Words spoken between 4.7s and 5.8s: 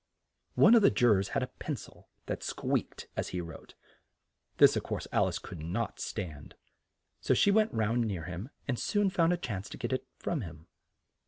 of course, Al ice could